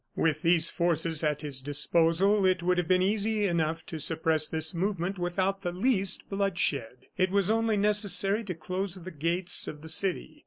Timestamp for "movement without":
4.73-5.61